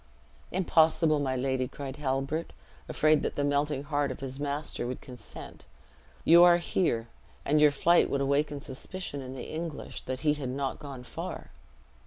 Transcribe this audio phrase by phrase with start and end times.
[0.51, 2.53] "Impossible, my lady," cried Halbert,
[2.89, 5.65] afraid that the melting heart of his master would consent:
[6.25, 7.07] "you are safe here;
[7.45, 11.51] and your flight would awaken suspicion in the English, that he had not gone far.